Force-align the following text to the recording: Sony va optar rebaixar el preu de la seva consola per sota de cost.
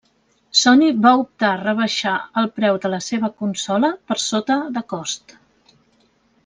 Sony 0.59 0.85
va 1.03 1.11
optar 1.19 1.51
rebaixar 1.59 2.13
el 2.43 2.49
preu 2.57 2.81
de 2.87 2.93
la 2.95 3.01
seva 3.11 3.29
consola 3.43 3.93
per 4.09 4.21
sota 4.27 4.59
de 4.79 4.87
cost. 4.95 5.41